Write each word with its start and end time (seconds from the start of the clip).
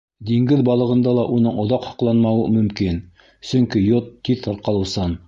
Диңгеҙ 0.27 0.61
балығында 0.69 1.11
ла 1.17 1.25
уның 1.35 1.59
оҙаҡ 1.65 1.85
һаҡланмауы 1.89 2.47
мөмкин, 2.55 2.97
сөнки 3.51 3.85
йод 3.91 4.09
тиҙ 4.29 4.43
тарҡалыусан. 4.49 5.19